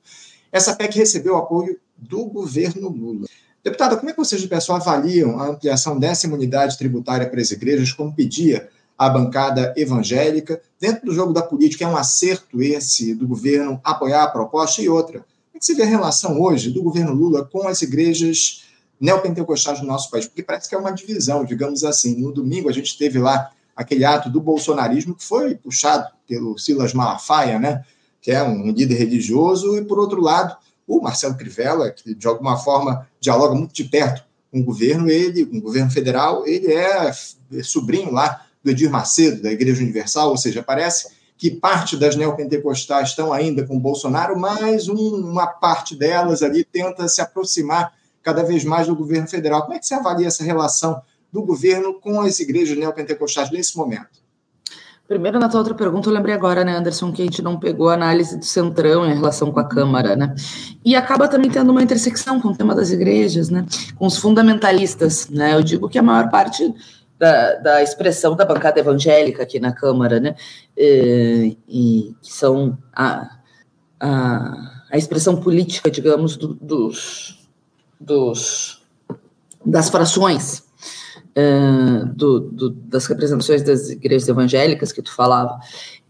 [0.51, 3.27] Essa PEC recebeu apoio do governo Lula.
[3.62, 7.92] Deputada, como é que vocês pessoal avaliam a ampliação dessa imunidade tributária para as igrejas,
[7.92, 8.68] como pedia
[8.99, 10.61] a bancada evangélica.
[10.81, 14.89] Dentro do jogo da política, é um acerto esse do governo apoiar a proposta e
[14.89, 15.21] outra.
[15.21, 18.65] Como é que você vê a relação hoje do governo Lula com as igrejas
[19.01, 20.27] neopentecostais do nosso país?
[20.27, 22.17] Porque parece que é uma divisão, digamos assim.
[22.17, 26.93] No domingo, a gente teve lá aquele ato do bolsonarismo que foi puxado pelo Silas
[26.93, 27.85] Malafaia, né?
[28.21, 30.57] que é um líder religioso, e, por outro lado,
[30.87, 35.47] o Marcelo Crivella, que de alguma forma dialoga muito de perto com o governo, ele,
[35.47, 37.13] com o governo federal, ele é
[37.63, 43.11] sobrinho lá do Edir Macedo, da Igreja Universal, ou seja, parece que parte das neopentecostais
[43.11, 48.65] estão ainda com Bolsonaro, mas um, uma parte delas ali tenta se aproximar cada vez
[48.65, 49.63] mais do governo federal.
[49.63, 51.01] Como é que você avalia essa relação
[51.33, 54.19] do governo com as igrejas neopentecostais nesse momento?
[55.07, 57.89] Primeiro, na tua outra pergunta, eu lembrei agora, né, Anderson, que a gente não pegou
[57.89, 60.35] a análise do Centrão em relação com a Câmara, né?
[60.85, 63.65] E acaba também tendo uma intersecção com o tema das igrejas, né?
[63.97, 65.55] Com os fundamentalistas, né?
[65.55, 66.75] Eu digo que a maior parte
[67.19, 70.37] da, da expressão da bancada evangélica aqui na Câmara, né?
[70.77, 73.39] E, e que são a,
[73.99, 77.49] a, a expressão política, digamos, do, dos,
[78.01, 78.87] dos,
[79.65, 80.63] das frações
[81.39, 85.59] uh, do, do, das representações das igrejas evangélicas que tu falava,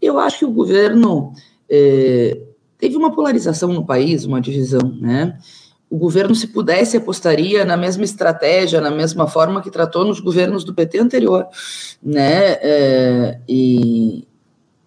[0.01, 5.37] eu acho que o governo uh, teve uma polarização no país, uma divisão, né?
[5.89, 10.63] O governo, se pudesse, apostaria na mesma estratégia, na mesma forma que tratou nos governos
[10.63, 11.47] do PT anterior,
[12.01, 12.53] né?
[12.53, 14.27] Uh, e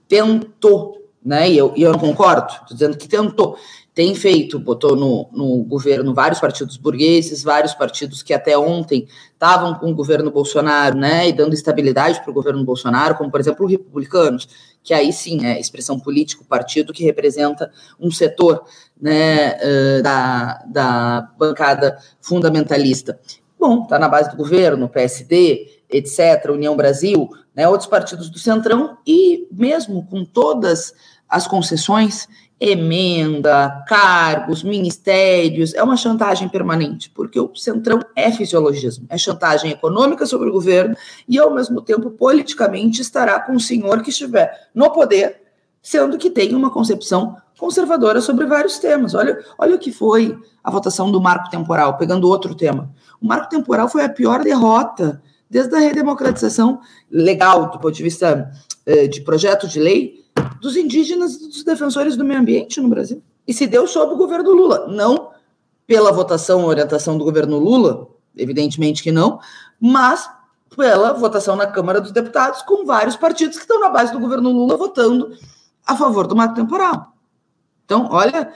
[0.07, 1.51] tentou, né?
[1.51, 3.59] E eu, e eu não concordo, estou dizendo que tentou
[3.95, 9.75] tem feito, botou no, no governo vários partidos burgueses, vários partidos que até ontem estavam
[9.75, 13.67] com o governo Bolsonaro, né, e dando estabilidade para o governo Bolsonaro, como por exemplo
[13.67, 14.49] os republicanos,
[14.83, 18.65] que aí sim é expressão política, partido que representa um setor
[19.03, 19.59] né,
[20.01, 23.19] da, da bancada fundamentalista.
[23.59, 28.97] Bom, está na base do governo, PSD, etc., União Brasil, né, outros partidos do Centrão,
[29.07, 30.95] e mesmo com todas
[31.29, 32.29] as concessões,
[32.65, 40.25] emenda, cargos, ministérios, é uma chantagem permanente, porque o centrão é fisiologismo, é chantagem econômica
[40.27, 40.95] sobre o governo
[41.29, 45.43] e, ao mesmo tempo, politicamente estará com o senhor que estiver no poder,
[45.83, 49.15] sendo que tem uma concepção conservadora sobre vários temas.
[49.15, 52.91] Olha, olha o que foi a votação do marco temporal, pegando outro tema.
[53.21, 58.51] O marco temporal foi a pior derrota desde a redemocratização legal, do ponto de vista
[58.87, 60.25] eh, de projeto de lei,
[60.61, 63.23] dos indígenas e dos defensores do meio ambiente no Brasil.
[63.47, 64.87] E se deu sob o governo Lula.
[64.89, 65.31] Não
[65.87, 69.41] pela votação orientação do governo Lula, evidentemente que não,
[69.79, 70.29] mas
[70.75, 74.51] pela votação na Câmara dos Deputados, com vários partidos que estão na base do governo
[74.51, 75.37] Lula votando
[75.87, 77.12] a favor do marco temporal.
[77.93, 78.55] Então, olha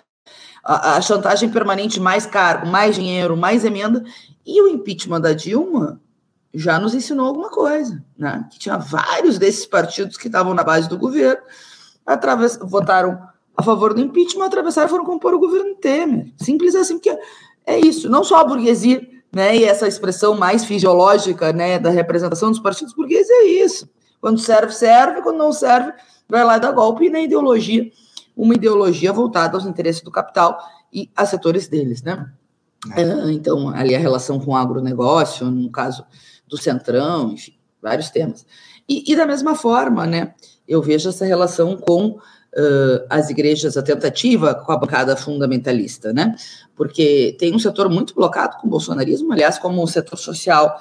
[0.64, 4.02] a, a chantagem permanente, mais cargo, mais dinheiro, mais emenda.
[4.46, 6.00] E o impeachment da Dilma
[6.54, 8.48] já nos ensinou alguma coisa, né?
[8.50, 11.42] Que tinha vários desses partidos que estavam na base do governo,
[12.06, 13.20] através, votaram
[13.54, 16.32] a favor do impeachment, atravessaram e foram compor o governo Temer.
[16.38, 17.14] Simples assim, porque
[17.66, 18.08] é isso.
[18.08, 19.54] Não só a burguesia, né?
[19.54, 23.86] E essa expressão mais fisiológica, né, da representação dos partidos burgueses é isso.
[24.18, 25.92] Quando serve, serve, quando não serve,
[26.26, 27.90] vai lá dar golpe e na ideologia,
[28.36, 30.58] uma ideologia voltada aos interesses do capital
[30.92, 32.30] e a setores deles, né?
[32.94, 33.02] É.
[33.02, 36.04] Ah, então, ali a relação com o agronegócio, no caso
[36.46, 38.46] do Centrão, enfim, vários temas.
[38.88, 40.34] E, e da mesma forma, né,
[40.68, 46.36] eu vejo essa relação com uh, as igrejas, a tentativa com a bancada fundamentalista, né,
[46.76, 50.80] porque tem um setor muito blocado com o bolsonarismo, aliás, como o setor social,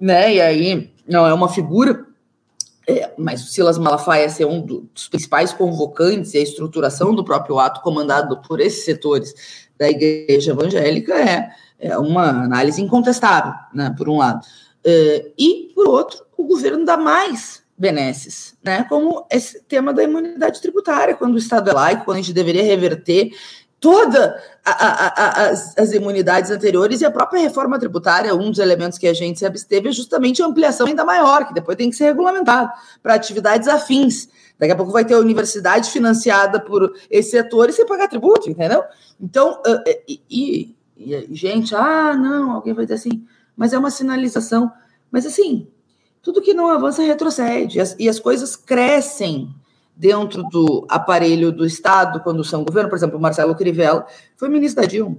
[0.00, 2.06] né, e aí não é uma figura
[2.88, 7.58] é, mas o Silas Malafaia ser um dos principais convocantes e a estruturação do próprio
[7.58, 9.34] ato comandado por esses setores
[9.76, 14.40] da igreja evangélica é, é uma análise incontestável, né, por um lado.
[14.78, 18.84] Uh, e, por outro, o governo dá mais benesses, né?
[18.88, 22.64] Como esse tema da imunidade tributária, quando o Estado é laico, quando a gente deveria
[22.64, 23.30] reverter
[23.80, 29.14] toda as, as, imunidades anteriores e a própria reforma tributária, um dos elementos que a
[29.14, 32.70] gente se absteve é justamente a ampliação ainda maior, que depois tem que ser regulamentado
[33.02, 34.28] para atividades afins.
[34.58, 38.50] Daqui a pouco vai ter a universidade financiada por esse setor e sem pagar tributo,
[38.50, 38.82] entendeu?
[39.20, 43.24] Então, uh, e, e, e, gente, ah, não, alguém vai dizer assim,
[43.56, 44.72] mas é uma sinalização.
[45.10, 45.68] Mas assim,
[46.20, 49.54] tudo que não avança retrocede, e as, e as coisas crescem
[49.98, 54.06] dentro do aparelho do Estado, quando são governo, por exemplo, Marcelo Crivella
[54.36, 55.18] foi ministro da Dilma.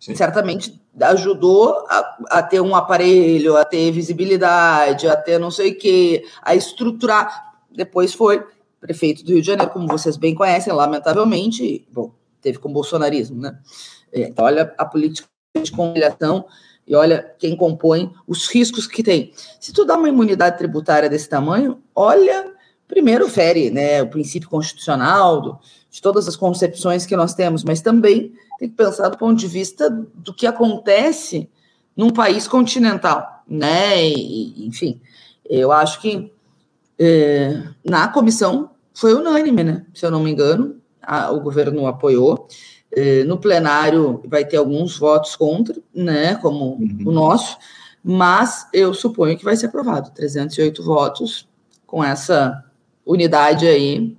[0.00, 0.14] Sim.
[0.14, 5.78] Certamente ajudou a, a, ter um aparelho, a ter visibilidade, a ter não sei o
[5.78, 7.52] quê, a estruturar.
[7.70, 8.42] Depois foi
[8.80, 13.40] prefeito do Rio de Janeiro, como vocês bem conhecem, lamentavelmente, bom, teve com o bolsonarismo,
[13.40, 13.58] né?
[14.12, 15.28] É, então, olha a política
[15.62, 16.46] de conciliação
[16.86, 19.32] e olha quem compõe, os riscos que tem.
[19.58, 22.53] Se tu dá uma imunidade tributária desse tamanho, olha,
[22.86, 25.58] primeiro fere né, o princípio constitucional do,
[25.90, 29.46] de todas as concepções que nós temos, mas também tem que pensar do ponto de
[29.46, 31.48] vista do que acontece
[31.96, 34.08] num país continental, né?
[34.08, 35.00] E, enfim,
[35.48, 36.32] eu acho que
[36.98, 39.86] é, na comissão foi unânime, né?
[39.94, 42.48] Se eu não me engano, a, o governo apoiou.
[42.96, 46.98] Eh, no plenário vai ter alguns votos contra, né, como uhum.
[47.06, 47.58] o nosso,
[48.04, 50.12] mas eu suponho que vai ser aprovado.
[50.12, 51.48] 308 votos
[51.86, 52.64] com essa
[53.04, 54.16] unidade aí.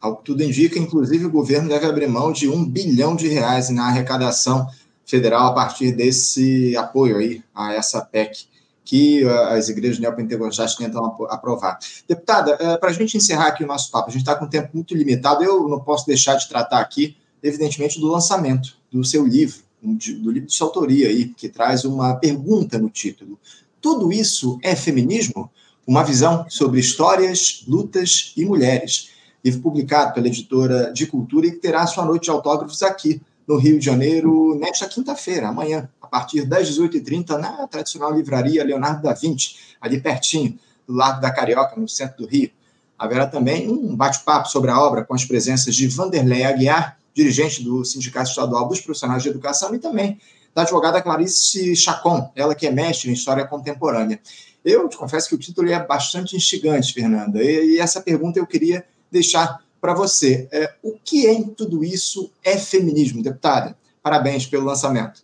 [0.00, 3.68] Ao que tudo indica, inclusive, o governo deve abrir mão de um bilhão de reais
[3.68, 4.66] na arrecadação
[5.04, 8.48] federal a partir desse apoio aí a essa PEC
[8.90, 11.78] que as igrejas neopentecostais tentam aprovar.
[12.08, 14.48] Deputada, eh, para a gente encerrar aqui o nosso papo, a gente está com um
[14.48, 19.24] tempo muito limitado, eu não posso deixar de tratar aqui, evidentemente, do lançamento do seu
[19.24, 23.38] livro, do livro de sua autoria aí, que traz uma pergunta no título.
[23.80, 25.48] Tudo isso é feminismo?
[25.90, 29.10] Uma visão sobre histórias, lutas e mulheres.
[29.44, 33.56] Livro publicado pela editora de Cultura e que terá sua noite de autógrafos aqui no
[33.56, 39.14] Rio de Janeiro nesta quinta-feira, amanhã, a partir das 18h30, na tradicional livraria Leonardo da
[39.14, 42.52] Vinci, ali pertinho, do lado da Carioca, no centro do Rio.
[42.96, 47.84] Haverá também um bate-papo sobre a obra com as presenças de Vanderlei Aguiar, dirigente do
[47.84, 50.20] Sindicato Estadual dos Profissionais de Educação, e também
[50.54, 54.20] da advogada Clarice Chacon, ela que é mestre em História Contemporânea.
[54.64, 58.84] Eu te confesso que o título é bastante instigante, Fernanda, e, essa pergunta eu queria
[59.10, 60.48] deixar para você.
[60.52, 63.76] É, o que em tudo isso é feminismo, deputada?
[64.02, 65.22] Parabéns pelo lançamento.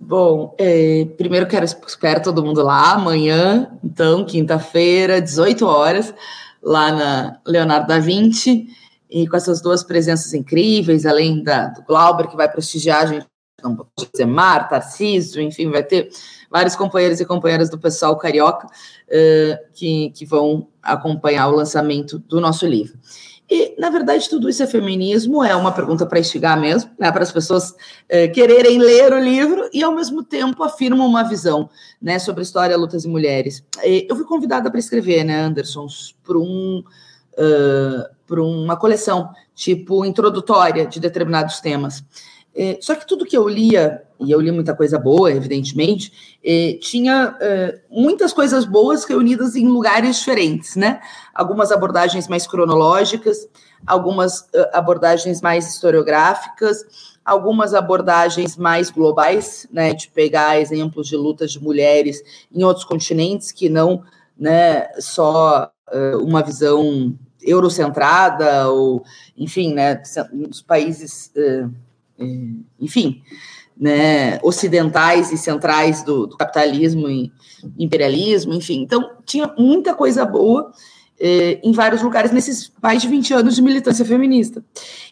[0.00, 6.14] Bom, é, primeiro quero espero todo mundo lá amanhã, então, quinta-feira, 18 horas,
[6.62, 8.68] lá na Leonardo da Vinci,
[9.10, 13.26] e com essas duas presenças incríveis, além da, do Glauber, que vai prestigiar a gente,
[13.62, 16.10] não vou dizer Mar, Tarcísio, enfim, vai ter
[16.50, 22.40] vários companheiros e companheiras do pessoal carioca uh, que, que vão acompanhar o lançamento do
[22.40, 22.98] nosso livro.
[23.50, 27.22] E, na verdade, tudo isso é feminismo, é uma pergunta para instigar mesmo, né, para
[27.22, 27.74] as pessoas
[28.06, 32.76] eh, quererem ler o livro e, ao mesmo tempo, afirma uma visão né, sobre história,
[32.76, 33.64] lutas e mulheres.
[33.82, 35.86] E eu fui convidada para escrever, né, Anderson,
[36.22, 36.84] por, um,
[37.38, 42.04] uh, uma coleção, tipo, introdutória de determinados temas.
[42.60, 46.76] É, só que tudo que eu lia, e eu li muita coisa boa, evidentemente, é,
[46.82, 51.00] tinha é, muitas coisas boas reunidas em lugares diferentes, né?
[51.32, 53.48] Algumas abordagens mais cronológicas,
[53.86, 56.84] algumas abordagens mais historiográficas,
[57.24, 59.94] algumas abordagens mais globais, né?
[59.94, 62.20] De pegar exemplos de lutas de mulheres
[62.52, 64.02] em outros continentes que não,
[64.36, 64.88] né?
[64.98, 65.70] Só
[66.20, 69.04] uma visão eurocentrada ou,
[69.36, 70.02] enfim, né?
[70.32, 71.68] Dos países é,
[72.80, 73.22] enfim,
[73.76, 77.32] né, ocidentais e centrais do, do, capitalismo e
[77.78, 78.82] imperialismo, enfim.
[78.82, 80.72] Então, tinha muita coisa boa
[81.20, 84.64] eh, em vários lugares nesses mais de 20 anos de militância feminista.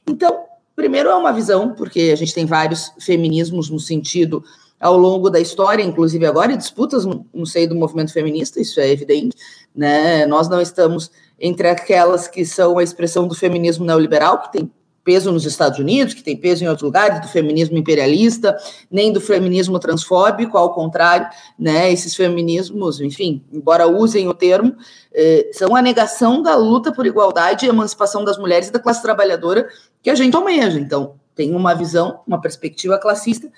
[0.07, 4.43] Então, primeiro é uma visão, porque a gente tem vários feminismos no sentido
[4.79, 8.91] ao longo da história, inclusive agora, disputas no, no seio do movimento feminista, isso é
[8.91, 9.37] evidente,
[9.75, 10.27] né?
[10.27, 14.71] Nós não estamos entre aquelas que são a expressão do feminismo neoliberal, que tem
[15.07, 18.57] peso nos Estados Unidos, que tem peso em outros lugares, do feminismo imperialista,
[18.91, 24.75] nem do feminismo transfóbico, ao contrário, né, esses feminismos, enfim, embora usem o termo,
[25.15, 29.01] eh, são a negação da luta por igualdade e emancipação das mulheres e da classe
[29.01, 29.69] trabalhadora
[30.03, 30.81] que a gente almeja.
[30.81, 33.49] Então, tem uma visão, uma perspectiva classista,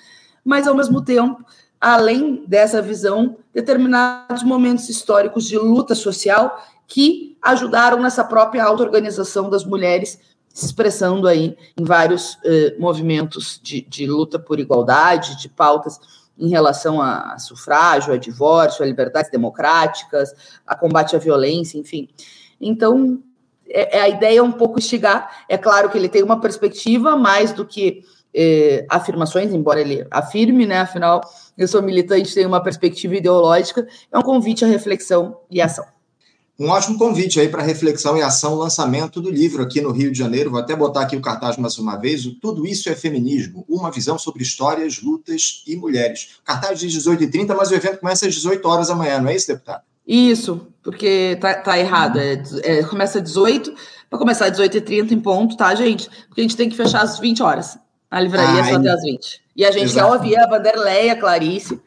[0.45, 1.43] mas, ao mesmo tempo,
[1.81, 9.65] além dessa visão, determinados momentos históricos de luta social que ajudaram nessa própria auto-organização das
[9.65, 10.19] mulheres
[10.53, 16.01] se expressando aí em vários eh, movimentos de, de, luta por igualdade, de pautas
[16.39, 20.33] em relação a, sufrágio, a divórcio, a liberdades democráticas,
[20.67, 22.09] a combate à violência, enfim.
[22.61, 23.21] Então,
[23.69, 25.45] é, é, a ideia é um pouco instigar.
[25.49, 30.67] É claro que ele tem uma perspectiva mais do que eh, afirmações, embora ele afirme,
[30.67, 30.81] né?
[30.81, 31.21] Afinal,
[31.57, 33.87] eu sou militante, tenho uma perspectiva ideológica.
[34.13, 35.98] É um convite à reflexão e ação
[36.59, 40.19] um ótimo convite aí para reflexão e ação, lançamento do livro aqui no Rio de
[40.19, 40.51] Janeiro.
[40.51, 42.27] Vou até botar aqui o cartaz mais uma vez.
[42.27, 46.41] O Tudo Isso é Feminismo, uma visão sobre histórias, lutas e mulheres.
[46.41, 49.37] O cartaz diz 18h30, mas o evento começa às 18 horas da manhã, não é
[49.37, 49.83] isso, deputado?
[50.05, 52.19] Isso, porque tá, tá errado.
[52.19, 53.73] É, é, começa às 18,
[54.11, 56.11] para começar às 18h30 em ponto, tá, gente?
[56.27, 57.79] Porque a gente tem que fechar às 20 horas.
[58.11, 59.43] A livraria ah, só até às 20.
[59.55, 60.09] E a gente Exato.
[60.09, 61.81] quer ouvir a Vanderleia, a Clarice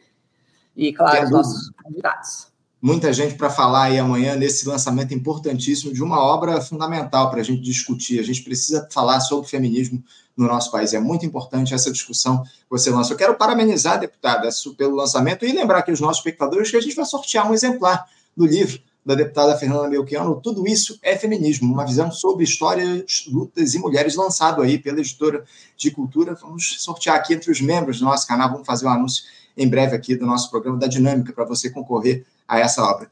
[0.77, 2.50] e, claro, os nossos convidados
[2.81, 7.43] muita gente para falar aí amanhã nesse lançamento importantíssimo de uma obra fundamental para a
[7.43, 8.19] gente discutir.
[8.19, 10.03] A gente precisa falar sobre feminismo
[10.35, 10.93] no nosso país.
[10.93, 13.13] É muito importante essa discussão que você lançou.
[13.13, 16.95] Eu quero parabenizar, deputada, pelo lançamento e lembrar aqui os nossos espectadores que a gente
[16.95, 21.85] vai sortear um exemplar do livro da deputada Fernanda Melchiano, Tudo Isso é Feminismo, uma
[21.85, 25.43] visão sobre histórias, lutas e mulheres, lançado aí pela editora
[25.75, 26.35] de cultura.
[26.35, 29.23] Vamos sortear aqui entre os membros do nosso canal, vamos fazer o um anúncio
[29.57, 33.09] em breve aqui do nosso programa da Dinâmica para você concorrer a essa obra.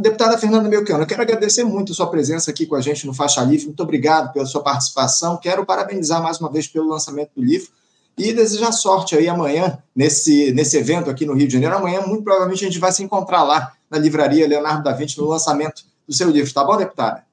[0.00, 3.12] Deputada Fernanda Melchiano, eu quero agradecer muito a sua presença aqui com a gente no
[3.12, 3.66] Faixa Livre.
[3.66, 5.36] Muito obrigado pela sua participação.
[5.36, 7.68] Quero parabenizar mais uma vez pelo lançamento do livro
[8.16, 11.76] e desejar sorte aí amanhã nesse, nesse evento aqui no Rio de Janeiro.
[11.76, 15.26] Amanhã, muito provavelmente, a gente vai se encontrar lá na livraria Leonardo da Vinci no
[15.26, 16.52] lançamento do seu livro.
[16.52, 17.24] Tá bom, deputada?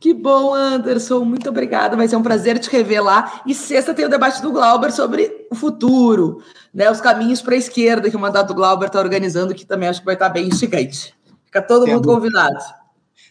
[0.00, 1.24] Que bom, Anderson.
[1.24, 1.96] Muito obrigada.
[1.96, 3.42] Vai ser um prazer te rever lá.
[3.46, 6.42] E sexta tem o debate do Glauber sobre o futuro,
[6.72, 9.98] né, os caminhos para a esquerda que o mandato Glauber está organizando, que também acho
[9.98, 11.12] que vai estar tá bem instigante.
[11.44, 12.56] Fica todo Tem mundo convidado.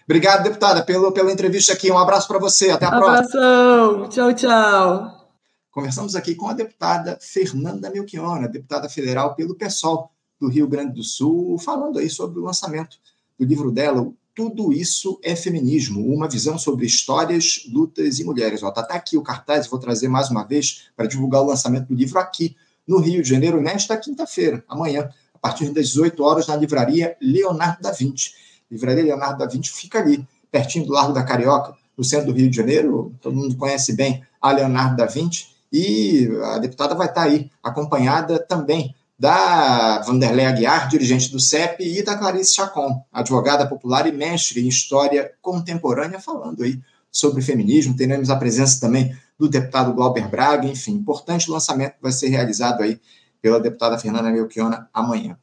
[0.04, 1.90] Obrigado, deputada, pelo, pela entrevista aqui.
[1.90, 2.72] Um abraço para você.
[2.72, 3.30] Até a Abração.
[3.32, 4.10] próxima.
[4.10, 5.30] Tchau, tchau.
[5.72, 11.04] Conversamos aqui com a deputada Fernanda Melchiona, deputada federal pelo PSOL do Rio Grande do
[11.04, 12.98] Sul, falando aí sobre o lançamento
[13.40, 18.64] do livro dela, Tudo Isso é Feminismo, uma visão sobre histórias, lutas e mulheres.
[18.64, 21.94] Está tá aqui o cartaz, vou trazer mais uma vez para divulgar o lançamento do
[21.94, 22.56] livro aqui
[22.88, 27.82] no Rio de Janeiro, nesta quinta-feira, amanhã, a partir das 18 horas, na livraria Leonardo
[27.82, 28.32] da Vinci.
[28.72, 32.50] Livraria Leonardo da Vinci fica ali, pertinho do Largo da Carioca, no centro do Rio
[32.50, 33.14] de Janeiro.
[33.20, 35.48] Todo mundo conhece bem a Leonardo da Vinci.
[35.70, 42.02] E a deputada vai estar aí, acompanhada também da Vanderlei Aguiar, dirigente do CEP, e
[42.02, 46.80] da Clarice Chacon, advogada popular e mestre em história contemporânea, falando aí
[47.12, 47.96] sobre feminismo.
[47.96, 53.00] Teremos a presença também do deputado Glauber Braga, enfim, importante lançamento vai ser realizado aí
[53.42, 55.38] pela deputada Fernanda Melchiona amanhã.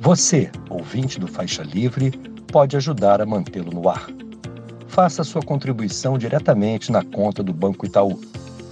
[0.00, 2.10] Você, ouvinte do Faixa Livre,
[2.52, 4.06] pode ajudar a mantê-lo no ar
[4.94, 8.20] faça sua contribuição diretamente na conta do Banco Itaú.